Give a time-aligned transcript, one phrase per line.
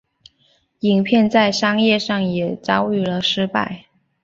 [0.79, 3.85] 影片在商业上也遭遇了失败。